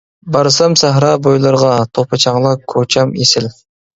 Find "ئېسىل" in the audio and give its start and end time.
3.21-3.49